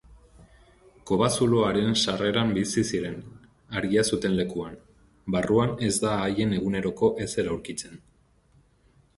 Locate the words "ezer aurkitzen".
7.27-8.05